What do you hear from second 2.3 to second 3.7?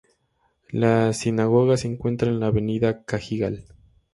la Avenida Cajigal.